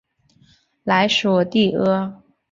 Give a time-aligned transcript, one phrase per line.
[0.83, 2.23] 莱索蒂厄。